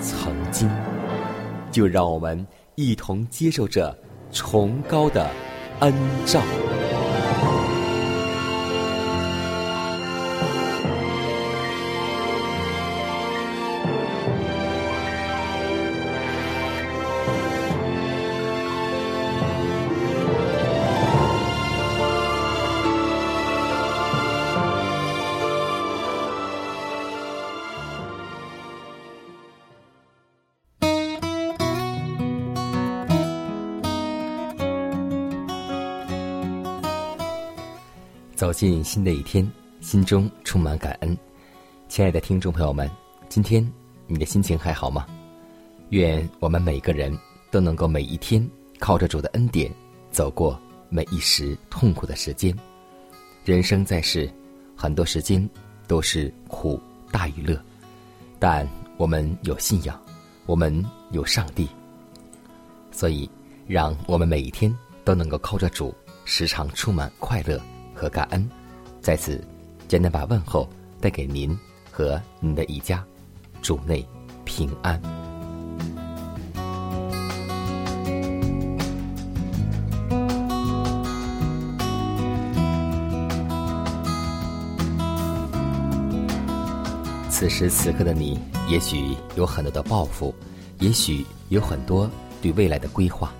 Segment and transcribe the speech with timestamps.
[0.00, 0.68] 曾经，
[1.70, 3.96] 就让我们一同接受这
[4.32, 5.30] 崇高的
[5.80, 5.92] 恩
[6.24, 6.40] 照。
[38.36, 41.16] 走进新的一天，心中充满感恩。
[41.88, 42.88] 亲爱的听众朋友们，
[43.30, 43.66] 今天
[44.06, 45.06] 你的心情还好吗？
[45.88, 47.18] 愿我们每个人
[47.50, 48.46] 都能够每一天
[48.78, 49.72] 靠着主的恩典，
[50.10, 52.54] 走过每一时痛苦的时间。
[53.42, 54.30] 人生在世，
[54.76, 55.48] 很多时间
[55.86, 56.78] 都是苦
[57.10, 57.58] 大于乐，
[58.38, 58.68] 但
[58.98, 59.98] 我们有信仰，
[60.44, 61.66] 我们有上帝，
[62.92, 63.30] 所以
[63.66, 64.70] 让我们每一天
[65.04, 65.94] 都能够靠着主，
[66.26, 67.58] 时常充满快乐。
[67.96, 68.48] 和感恩，
[69.00, 69.42] 在此，
[69.88, 70.68] 简单把问候
[71.00, 71.58] 带给您
[71.90, 73.02] 和您的一家，
[73.62, 74.06] 主内
[74.44, 75.00] 平安。
[87.30, 90.34] 此时此刻的你，也许有很多的抱负，
[90.80, 93.32] 也许有很多对未来的规划，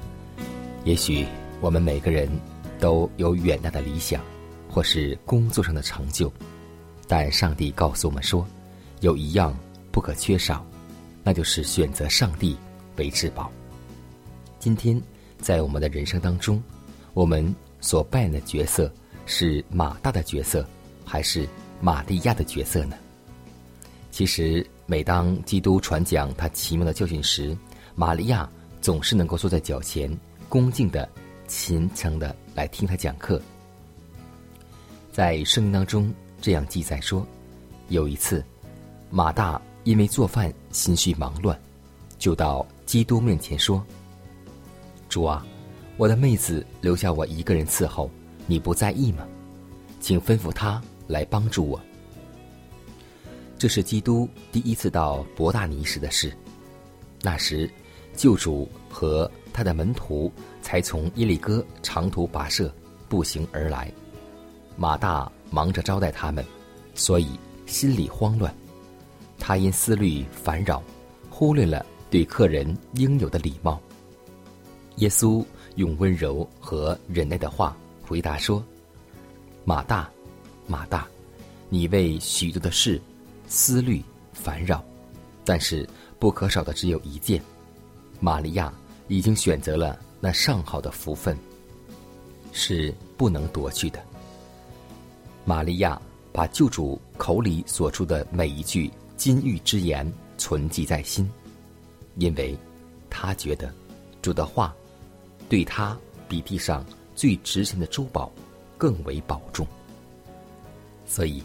[0.84, 1.26] 也许
[1.60, 2.28] 我们每个人
[2.78, 4.20] 都有远大的理想。
[4.76, 6.30] 或是工作上的成就，
[7.08, 8.46] 但上帝告诉我们说，
[9.00, 9.56] 有一样
[9.90, 10.62] 不可缺少，
[11.24, 12.54] 那就是选择上帝
[12.96, 13.50] 为至宝。
[14.58, 15.00] 今天，
[15.38, 16.62] 在我们的人生当中，
[17.14, 18.92] 我们所扮演的角色
[19.24, 20.62] 是马大的角色，
[21.06, 21.48] 还是
[21.80, 22.98] 玛利亚的角色呢？
[24.10, 27.56] 其实，每当基督传讲他奇妙的教训时，
[27.94, 28.46] 玛利亚
[28.82, 30.14] 总是能够坐在脚前，
[30.50, 31.08] 恭敬的、
[31.48, 33.40] 虔诚的来听他讲课。
[35.16, 36.12] 在圣经当中
[36.42, 37.26] 这样记载说，
[37.88, 38.44] 有一次，
[39.08, 41.58] 马大因为做饭心绪忙乱，
[42.18, 43.82] 就到基督面前说
[45.08, 45.42] ：“主啊，
[45.96, 48.10] 我的妹子留下我一个人伺候，
[48.46, 49.26] 你不在意吗？
[50.00, 51.80] 请吩咐她来帮助我。”
[53.56, 56.30] 这是基督第一次到伯大尼时的事。
[57.22, 57.70] 那时，
[58.14, 62.70] 救主和他的门徒才从耶利哥长途跋涉
[63.08, 63.90] 步行而来。
[64.76, 66.44] 马大忙着招待他们，
[66.94, 67.28] 所以
[67.64, 68.54] 心里慌乱。
[69.38, 70.82] 他因思虑烦扰，
[71.30, 73.80] 忽略了对客人应有的礼貌。
[74.96, 75.44] 耶稣
[75.76, 78.62] 用温柔和忍耐的话回答说
[79.64, 80.08] ：“马大，
[80.66, 81.06] 马大，
[81.68, 83.00] 你为许多的事
[83.46, 84.82] 思虑烦扰，
[85.44, 85.88] 但是
[86.18, 87.40] 不可少的只有一件。
[88.20, 88.72] 玛利亚
[89.08, 91.36] 已经选择了那上好的福分，
[92.52, 94.02] 是不能夺去的。”
[95.48, 96.00] 玛利亚
[96.32, 101.30] 把救主口里所出的每一句金玉之言存记在心，
[102.16, 102.58] 因为，
[103.08, 103.72] 他觉得，
[104.20, 104.74] 主的话，
[105.48, 105.96] 对他
[106.28, 106.84] 比地上
[107.14, 108.30] 最值钱的珠宝
[108.76, 109.64] 更为保重。
[111.06, 111.40] 所以，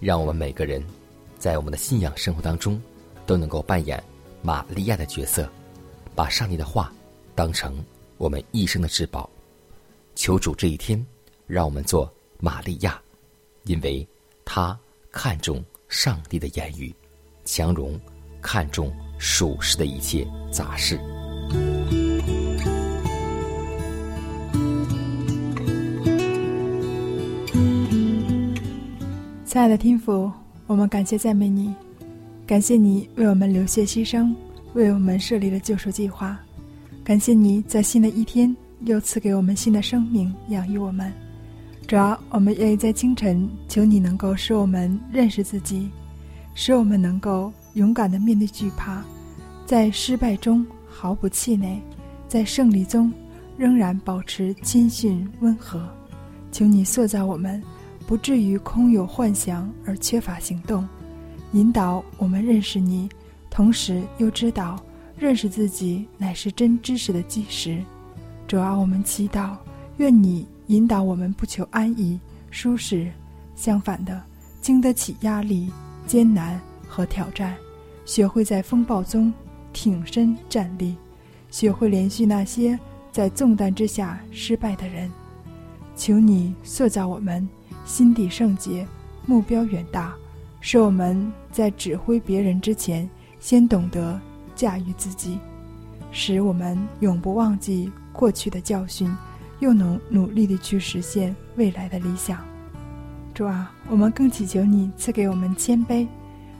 [0.00, 0.84] 让我们每个人，
[1.38, 2.82] 在我们的信仰生活当中，
[3.26, 4.02] 都能够扮演
[4.42, 5.48] 玛利亚的角色，
[6.16, 6.92] 把上帝的话
[7.36, 7.82] 当成
[8.18, 9.30] 我们一生的至宝。
[10.16, 11.06] 求主这一天，
[11.46, 13.00] 让我们做玛利亚。
[13.66, 14.06] 因为
[14.44, 14.78] 他
[15.10, 16.94] 看重上帝的言语，
[17.44, 17.98] 强荣
[18.40, 20.98] 看重属实的一切杂事。
[29.44, 30.30] 亲爱的天父，
[30.66, 31.74] 我们感谢赞美你，
[32.46, 34.32] 感谢你为我们流血牺牲，
[34.74, 36.38] 为我们设立了救赎计划，
[37.02, 38.54] 感谢你在新的一天
[38.84, 41.12] 又赐给我们新的生命，养育我们。
[41.86, 45.88] 主要我们愿意在清晨求你能够使我们认识自己，
[46.54, 49.02] 使我们能够勇敢的面对惧怕，
[49.64, 51.80] 在失败中毫不气馁，
[52.26, 53.12] 在胜利中
[53.56, 55.88] 仍然保持谦逊温和。
[56.50, 57.62] 求你塑造我们。
[58.06, 60.88] 不至于空有幻想而缺乏行动，
[61.50, 63.08] 引导我们认识你，
[63.50, 64.80] 同时又知道
[65.18, 67.82] 认识自己乃是真知识的基石。
[68.46, 69.56] 主啊，我们祈祷，
[69.96, 72.18] 愿你引导我们不求安逸
[72.50, 73.10] 舒适，
[73.54, 74.22] 相反的，
[74.60, 75.70] 经得起压力、
[76.06, 77.54] 艰难和挑战，
[78.04, 79.32] 学会在风暴中
[79.72, 80.96] 挺身站立，
[81.50, 82.78] 学会连续那些
[83.12, 85.10] 在重担之下失败的人。
[85.96, 87.46] 求你塑造我们。
[87.84, 88.84] 心底圣洁，
[89.26, 90.12] 目标远大，
[90.60, 93.08] 使我们在指挥别人之前，
[93.38, 94.20] 先懂得
[94.56, 95.38] 驾驭自己，
[96.10, 99.08] 使我们永不忘记过去的教训，
[99.60, 102.44] 又能努力的去实现未来的理想。
[103.34, 106.06] 主啊，我们更祈求你赐给我们谦卑，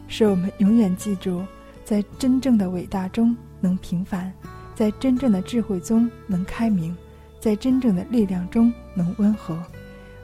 [0.09, 1.43] 使我们永远记住，
[1.85, 4.33] 在真正的伟大中能平凡，
[4.75, 6.95] 在真正的智慧中能开明，
[7.41, 9.59] 在真正的力量中能温和。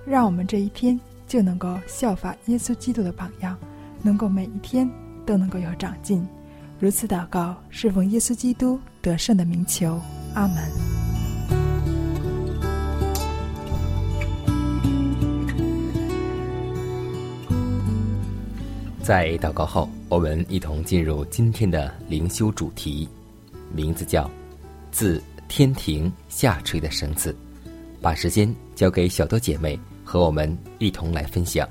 [0.05, 3.57] 让我们这一天就能够效法耶稣基督的榜样，
[4.03, 4.89] 能够每一天
[5.25, 6.27] 都能够有长进。
[6.79, 9.99] 如此祷告，是奉耶稣基督得胜的名求。
[10.35, 10.92] 阿门。
[19.03, 23.09] 在祷告后，我们一同进入今天的灵修主题，
[23.75, 24.31] 名字叫
[24.93, 27.35] “自天庭下垂的绳子”。
[28.01, 29.79] 把时间交给小多姐妹。
[30.05, 31.67] 和我们一同来分享。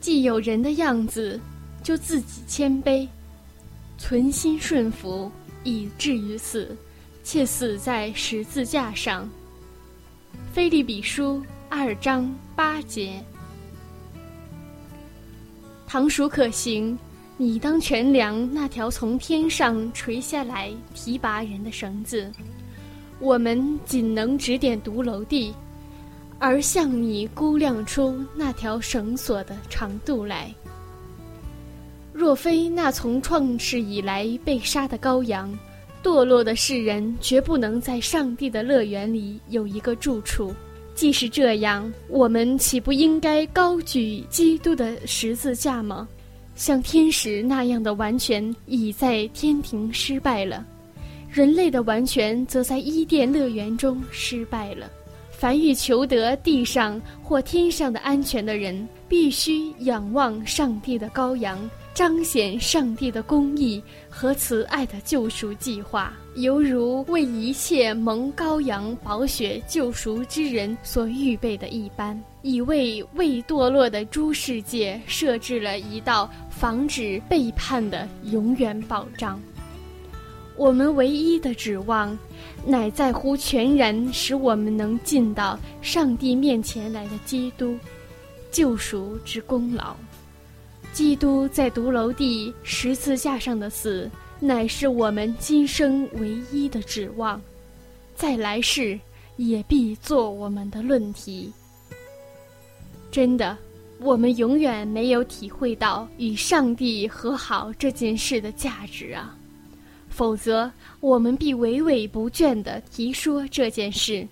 [0.00, 1.40] 既有人的样子，
[1.82, 3.08] 就自己谦卑，
[3.98, 5.32] 存心顺服，
[5.64, 6.76] 以至于死，
[7.24, 9.28] 且死在十字架上。
[10.52, 13.20] 菲利比书二章八节。
[15.90, 16.96] 倘属可行，
[17.36, 22.30] 你当全量那条从天上垂下来提拔人的绳子。
[23.18, 25.52] 我们仅能指点独楼地。
[26.38, 30.54] 而向你估量出那条绳索的长度来。
[32.12, 35.52] 若非那从创世以来被杀的羔羊，
[36.04, 40.54] 堕落的世人绝不能在上帝的乐园里有一个住处。
[41.00, 46.06] 既是这样，我们岂不应该高举基督的十字架吗？
[46.54, 50.62] 像天使那样的完全已在天庭失败了，
[51.30, 54.90] 人类的完全则在伊甸乐园中失败了。
[55.40, 61.58] 凡欲求得地上或天上的安全的人，必须仰望上帝的羔羊，
[61.94, 79.40] 彰显上帝的公义和慈爱的救赎计划，犹如为一切蒙羔羊宝血救赎之人所预备的一般，以为未堕落的诸世界设置了一道防止背叛的永远保障。
[80.60, 82.16] 我们唯一的指望。
[82.66, 87.74] 乃在乎全然使我们能进到上帝面前来的基督，
[88.50, 89.96] 救赎之功劳。
[90.92, 97.40] 基督在独楼地十字架上的死，乃是我们今生唯一的指望，
[98.14, 99.00] 在来世
[99.38, 101.50] 也必做我们的论题。
[103.10, 103.56] 真的，
[103.98, 109.34] 我们永远没有体会到与上帝和好这件事的价值啊！
[110.10, 114.26] 否则，我们必唯唯不倦地提说这件事。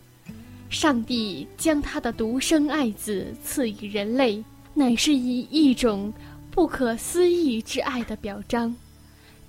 [0.68, 4.44] 上帝将他的独生爱子赐予人类，
[4.74, 6.12] 乃是以一种
[6.50, 8.74] 不可思议之爱的表彰。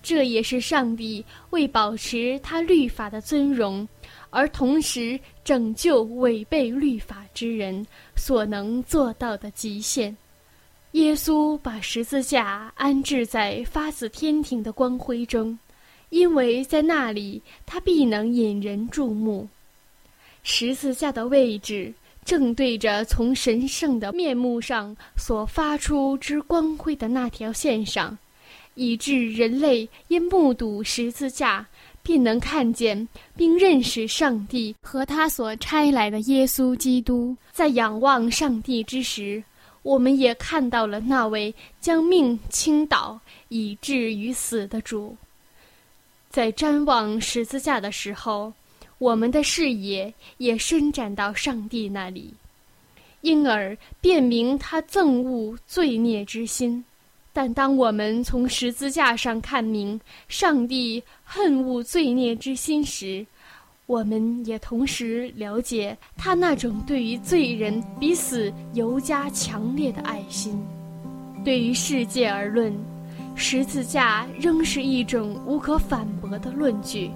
[0.01, 3.85] 这也是上帝为保持他律法的尊荣，
[4.29, 10.15] 而同时拯救违背律法之人所能做到的极限。
[10.93, 15.59] 耶稣把十字架安置在发自天庭的光辉中。
[16.09, 19.47] 因为在那里，他必能引人注目。
[20.43, 21.93] 十字架的位置
[22.25, 28.17] 正对着从神圣的面目上所发出之光辉的那条线上，
[28.75, 31.65] 以致人类因目睹十字架，
[32.01, 37.35] 便能看见并认识上帝和他所差来的耶稣基督。
[37.51, 39.43] 在仰望上帝之时，
[39.83, 45.15] 我们也看到了那位将命倾倒以至于死的主。
[46.29, 48.53] 在瞻望十字架的时候，
[48.99, 52.33] 我们的视野也伸展到上帝那里，
[53.21, 56.83] 因而辨明他憎恶罪孽之心。
[57.33, 63.25] 但当我们从十字架上看明上帝恨恶罪孽之心时，
[63.85, 70.61] 我们也同时了解他那种对于罪人比死尤加强烈的爱心。
[71.43, 72.71] 对于世界而论，
[73.41, 77.09] 十字架仍是一种无可反驳的论据，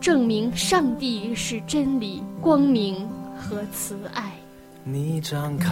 [0.00, 4.32] 证明上帝是真理、光明和慈爱。
[4.82, 5.70] 你张开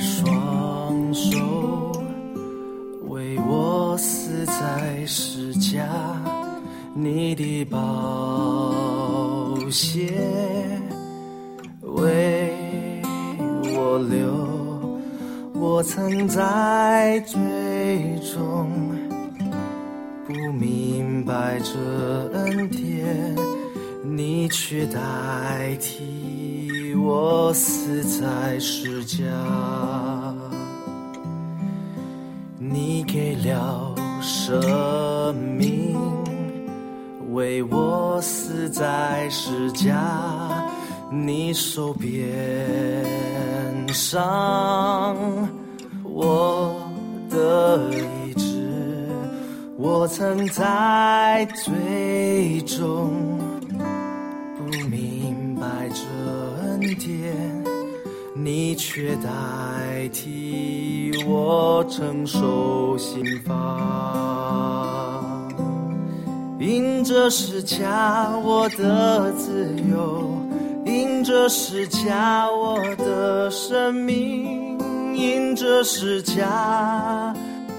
[0.00, 1.92] 双手。
[3.08, 5.86] 为我死在世家，
[6.92, 10.12] 你的宝血
[11.82, 12.52] 为
[13.76, 14.53] 我流，
[15.54, 17.38] 我曾在最
[18.34, 18.68] 终
[20.26, 21.78] 不明白这
[22.32, 23.36] 恩典，
[24.02, 29.24] 你却代替我死在世家。
[32.58, 35.96] 你给了生命，
[37.32, 40.68] 为我死在世家。
[41.10, 42.12] 你手边
[43.94, 45.16] 上
[46.02, 46.74] 我
[47.30, 47.88] 的
[48.26, 48.68] 意志，
[49.78, 53.38] 我曾在最终
[54.58, 56.02] 不明白这
[56.66, 57.64] 恩典，
[58.34, 61.12] 你却代替。
[61.26, 63.52] 我承受刑罚，
[66.58, 70.36] 因这是家我的自由，
[71.36, 74.78] 这是家我的生命，
[75.16, 77.34] 因这是家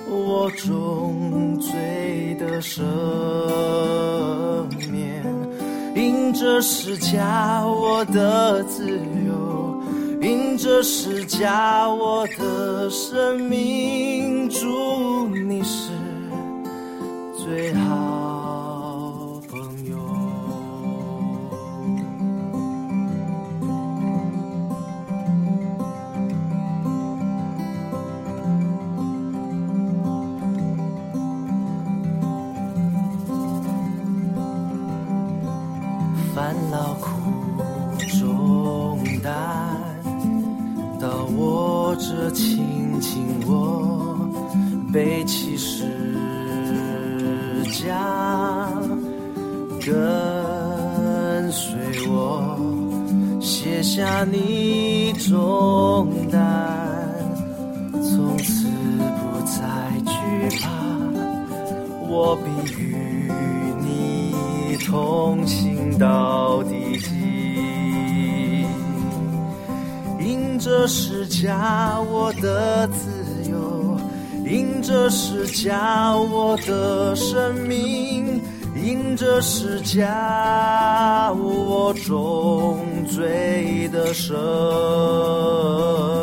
[0.09, 2.81] 我重罪的赦
[4.91, 5.23] 免，
[5.95, 8.89] 因这是家我的自
[9.25, 9.81] 由。
[10.21, 15.91] 因着施加我的生命，祝你是
[17.37, 18.24] 最好
[43.15, 44.29] 亲亲我
[44.91, 45.85] 背起十
[47.71, 48.69] 架，
[49.79, 51.73] 跟随
[52.09, 52.59] 我
[53.39, 56.41] 卸下你重担，
[57.93, 58.67] 从此
[58.99, 59.61] 不再
[60.03, 60.11] 惧
[60.59, 60.69] 怕，
[62.09, 63.31] 我必与
[63.79, 66.74] 你同行到底。
[70.65, 73.11] 这是家我的自
[73.51, 73.99] 由，
[74.43, 78.41] 因这是家我的生命，
[78.75, 84.33] 因这是家我重罪的赦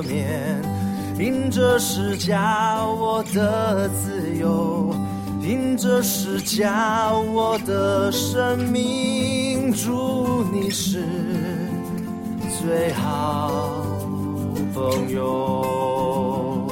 [0.08, 0.60] 免，
[1.20, 4.92] 因这是家我的自由，
[5.40, 11.04] 因这是家我的生命，祝你是
[12.60, 13.81] 最好。
[14.72, 16.66] 朋友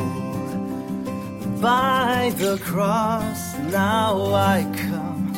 [1.60, 5.34] ，By the cross now I come,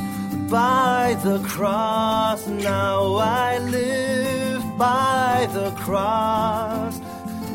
[0.48, 7.00] by the cross now I live, by the cross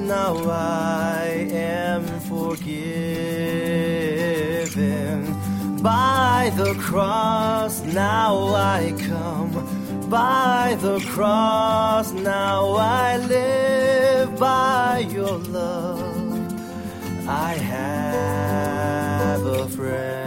[0.01, 3.47] now I am forgiven.
[5.81, 9.53] By the cross now I come.
[10.09, 13.76] By the cross now I live
[14.39, 20.26] by your love I have a friend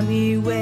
[0.00, 0.57] 你为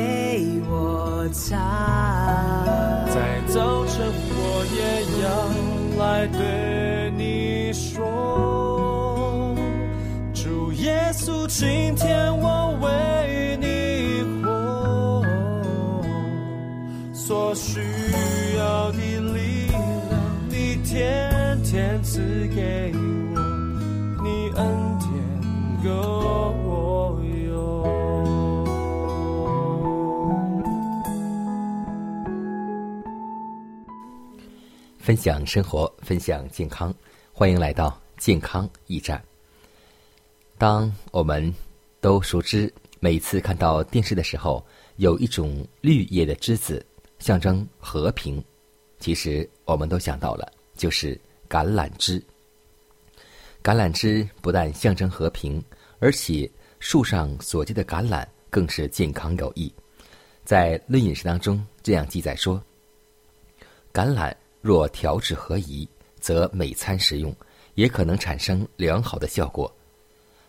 [35.27, 36.95] 享生活，分享健康，
[37.33, 39.21] 欢迎来到健康驿站。
[40.57, 41.53] 当我们
[42.01, 44.65] 都熟知，每次看到电视的时候，
[44.99, 46.87] 有一种绿叶的枝子，
[47.19, 48.41] 象征和平。
[49.01, 52.23] 其实我们都想到了，就是橄榄枝。
[53.65, 55.61] 橄榄枝不但象征和平，
[55.99, 59.75] 而且树上所结的橄榄更是健康有益。
[60.45, 62.63] 在《论饮食》当中这样记载说：
[63.93, 64.33] 橄榄
[64.67, 67.33] 若调制合宜，则每餐食用
[67.77, 69.73] 也可能产生良好的效果。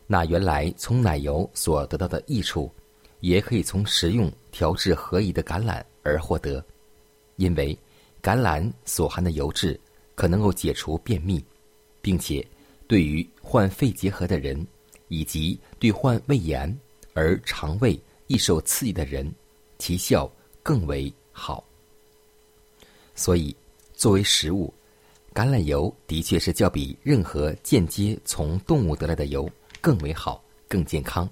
[0.07, 2.73] 那原来从奶油所得到的益处，
[3.19, 6.65] 也可以从食用调制合宜的橄榄而获得，
[7.35, 7.77] 因为
[8.19, 9.79] 橄榄所含的油脂
[10.15, 11.45] 可能够解除便秘，
[12.01, 12.43] 并且
[12.87, 14.65] 对于患肺结核的人，
[15.09, 16.75] 以及对患胃炎
[17.13, 19.31] 而肠胃易受刺激的人，
[19.77, 20.27] 其效
[20.63, 21.63] 更为好。
[23.13, 23.55] 所以，
[23.97, 24.71] 作为食物，
[25.33, 29.49] 橄榄油的确是较比任何间接从动物得来的油
[29.81, 31.27] 更为好、更健康。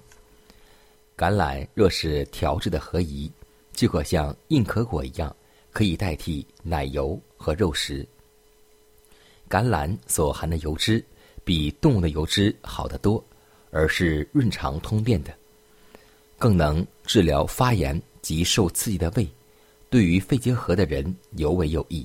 [1.16, 3.30] 橄榄若是调制的合宜，
[3.72, 5.34] 就可像硬壳果一样，
[5.70, 8.04] 可以代替奶油和肉食。
[9.48, 11.02] 橄榄所含的油脂
[11.44, 13.24] 比动物的油脂好得多，
[13.70, 15.32] 而是润肠通便的，
[16.36, 19.24] 更能治疗发炎及受刺激的胃，
[19.88, 22.04] 对于肺结核的人尤为有益。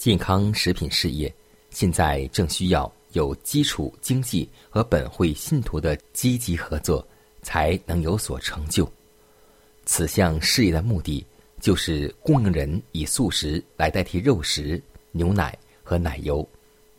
[0.00, 1.30] 健康食品事业
[1.68, 7.06] 现在正需要有基础经济和本会信徒的积极合作，
[7.42, 8.90] 才能有所成就。
[9.84, 11.22] 此项事业的目的，
[11.60, 14.82] 就是供应人以素食来代替肉食、
[15.12, 16.48] 牛奶和奶油，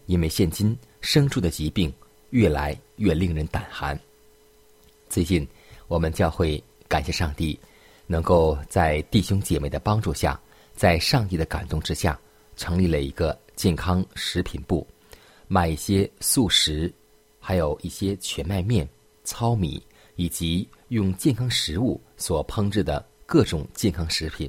[0.05, 1.91] 因为现今牲畜的疾病
[2.29, 3.99] 越来越令人胆寒。
[5.09, 5.47] 最近，
[5.87, 7.59] 我们教会感谢上帝，
[8.05, 10.39] 能够在弟兄姐妹的帮助下，
[10.75, 12.15] 在上帝的感动之下。
[12.61, 14.85] 成立了一个健康食品部，
[15.47, 16.93] 卖一些素食，
[17.39, 18.87] 还有一些全麦面、
[19.23, 19.81] 糙米，
[20.15, 24.47] 以及用健康食物所烹制的各种健康食品。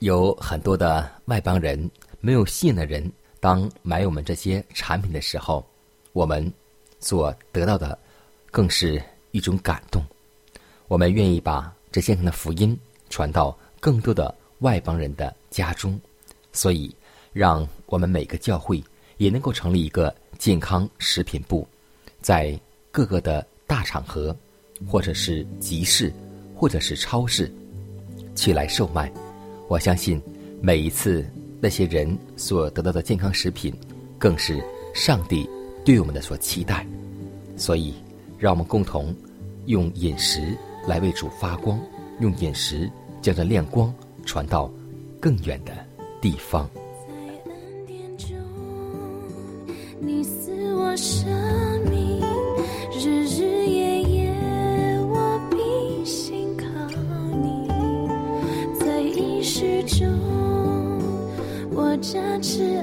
[0.00, 3.10] 有很多的外邦人、没有信的人，
[3.40, 5.66] 当买我们这些产品的时候，
[6.12, 6.52] 我们
[7.00, 7.98] 所得到的
[8.50, 10.04] 更是一种感动。
[10.88, 15.98] 我们愿意把这健康的福音传到更多的外邦人的家中。
[16.52, 16.94] 所以，
[17.32, 18.82] 让我们每个教会
[19.16, 21.66] 也能够成立一个健康食品部，
[22.20, 22.58] 在
[22.90, 24.34] 各个的大场合，
[24.86, 26.12] 或者是集市，
[26.54, 27.52] 或者是超市，
[28.34, 29.12] 去来售卖。
[29.68, 30.20] 我相信，
[30.60, 31.24] 每一次
[31.60, 33.74] 那些人所得到的健康食品，
[34.18, 34.62] 更是
[34.94, 35.48] 上帝
[35.84, 36.86] 对我们的所期待。
[37.56, 37.94] 所以，
[38.38, 39.14] 让我们共同
[39.66, 40.56] 用饮食
[40.86, 41.78] 来为主发光，
[42.20, 43.92] 用饮食将这亮光
[44.24, 44.72] 传到
[45.20, 45.86] 更远的
[46.20, 46.68] 地方。
[47.06, 47.12] 在
[47.50, 48.36] 恩典中，
[50.00, 51.28] 你赐我生
[51.90, 52.20] 命，
[52.92, 54.34] 日日夜夜
[55.08, 56.66] 我必心靠
[57.42, 57.68] 你。
[58.80, 60.08] 在意识中，
[61.72, 62.82] 我展翅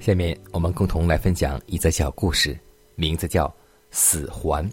[0.00, 2.58] 下面我们共同来分享一则小故事，
[2.94, 3.46] 名字叫
[3.90, 4.66] 《死环》。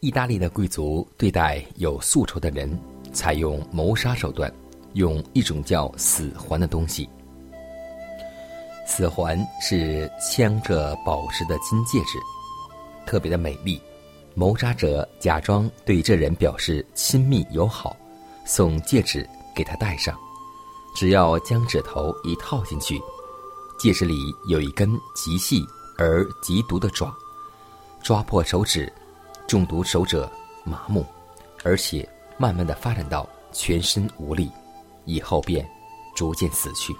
[0.00, 2.76] 意大利的贵族对待有宿仇的人，
[3.12, 4.52] 采用谋杀手段，
[4.94, 7.08] 用一种叫死环的东西。
[8.84, 12.18] 死环是镶着宝石的金戒指，
[13.06, 13.80] 特别的美丽。
[14.34, 17.96] 谋杀者假装对这人表示亲密友好，
[18.44, 20.18] 送戒指给他戴上。
[20.96, 23.00] 只要将指头一套进去，
[23.82, 24.14] 戒指里
[24.46, 25.66] 有一根极细
[25.98, 27.12] 而极毒的爪，
[28.00, 28.92] 抓破手指，
[29.48, 30.30] 中毒手者
[30.62, 31.04] 麻木，
[31.64, 33.28] 而且慢慢的发展到。”。
[33.54, 34.50] ”“全身无力，
[35.04, 35.68] 以后便
[36.16, 36.96] 逐渐死去。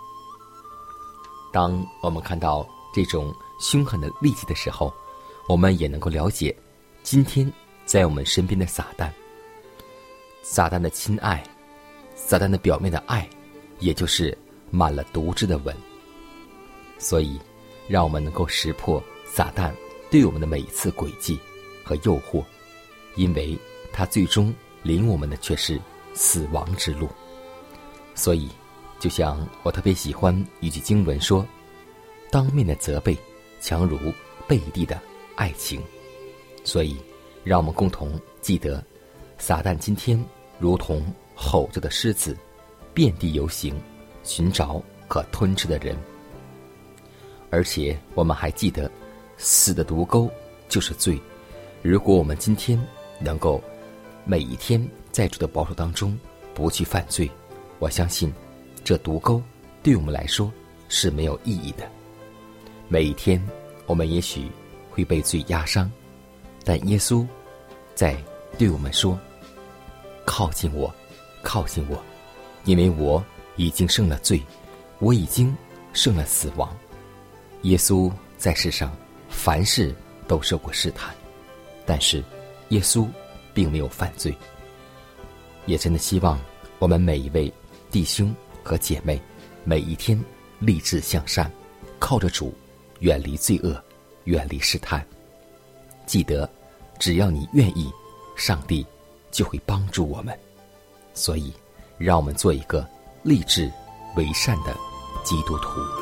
[1.51, 4.93] 当我们看到这种凶狠的利器的时候，
[5.49, 6.55] 我们也能够了解，
[7.03, 7.51] 今天
[7.87, 9.11] 在我们身边的撒旦。
[10.43, 11.43] 撒旦的亲爱，
[12.15, 13.27] 撒旦的表面的爱，
[13.79, 14.37] 也就是
[14.71, 15.75] 满了毒汁的吻。
[17.03, 17.39] 所以，
[17.89, 19.73] 让我们能够识破撒旦
[20.09, 21.37] 对我们的每一次诡计
[21.83, 22.45] 和诱惑，
[23.17, 23.59] 因为
[23.93, 25.81] 他最终领我们的却是
[26.15, 27.09] 死亡之路。
[28.15, 28.49] 所以，
[29.01, 31.45] 就像我特别喜欢一句经文说
[32.31, 33.19] ：“当面的责备，
[33.61, 33.99] 强如
[34.47, 35.01] 背地的
[35.35, 35.83] 爱情。”
[36.63, 36.97] 所以，
[37.43, 38.81] 让我们共同记得，
[39.39, 40.25] 撒旦今天
[40.61, 42.37] 如同吼着的狮子，
[42.95, 43.75] 遍地游行，
[44.23, 45.97] 寻找可吞吃的人。
[47.53, 48.91] 而且我们还记得，
[49.37, 50.31] 死的毒钩
[50.71, 51.21] 就是罪。
[51.83, 52.83] 如果我们今天
[53.21, 53.63] 能够
[54.25, 56.19] 每一天在主的保守当中
[56.55, 57.31] 不去犯罪，
[57.79, 58.33] 我相信
[58.83, 59.43] 这毒钩
[59.83, 60.51] 对我们来说
[60.89, 61.87] 是没有意义的。
[62.89, 63.39] 每一天
[63.85, 64.51] 我们也许
[64.91, 65.91] 会被罪压伤，
[66.65, 67.27] 但耶稣
[67.95, 68.17] 在
[68.57, 69.19] 对我们说
[70.25, 70.91] ：“靠近我，
[71.43, 72.03] 靠近我，
[72.65, 73.23] 因为我
[73.57, 74.41] 已经胜了罪，
[75.01, 75.55] 我已经
[75.93, 76.75] 胜了死亡。”
[77.63, 78.95] 耶稣在世上
[79.29, 79.95] 凡事
[80.27, 81.15] 都受过试探，
[81.87, 82.23] 但是
[82.71, 83.07] 耶稣
[83.55, 84.35] 并没有犯罪。
[85.67, 86.39] 也真的希望
[86.79, 87.53] 我们每一位
[87.91, 89.21] 弟兄和姐妹，
[89.65, 90.21] 每一天
[90.59, 91.51] 立志向善，
[92.01, 92.53] 靠着主，
[92.99, 93.81] 远离罪恶，
[94.25, 95.07] 远离试探。
[96.05, 96.51] 记得，
[96.99, 97.93] 只要你愿意，
[98.37, 98.85] 上帝
[99.31, 100.37] 就会帮助我们。
[101.15, 101.53] 所以，
[101.97, 102.85] 让我们做一个
[103.23, 103.71] 立志
[104.17, 104.77] 为善的
[105.25, 106.02] 基督徒。